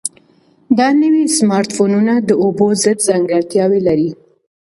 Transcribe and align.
دا 0.77 0.87
نوي 1.01 1.23
سمارټ 1.37 1.69
فونونه 1.75 2.13
د 2.27 2.29
اوبو 2.43 2.67
ضد 2.83 2.97
ځانګړتیاوې 3.07 3.79
لري. 3.87 4.09